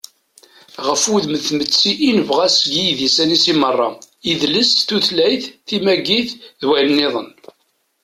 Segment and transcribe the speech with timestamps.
[0.87, 3.89] ɣef wudem n tmetti i nebɣa seg yidisan-is meṛṛa:
[4.31, 7.29] idles, tutlayt, timagit, d wayen-nniḍen